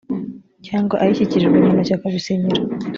[0.67, 2.61] cyangwa ayishyikirijwe mu ntoki akabisinyira